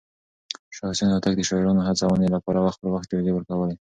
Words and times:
شاه 0.75 0.91
حسين 0.91 1.09
هوتک 1.13 1.33
د 1.37 1.41
شاعرانو 1.49 1.85
هڅونې 1.87 2.27
لپاره 2.35 2.59
وخت 2.65 2.79
پر 2.81 2.89
وخت 2.95 3.07
جايزې 3.11 3.31
ورکولې. 3.33 3.75